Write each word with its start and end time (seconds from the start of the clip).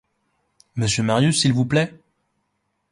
Monsieur 0.77 1.03
Marius, 1.03 1.41
s'il 1.41 1.53
vous 1.53 1.67
plaît? 1.67 1.93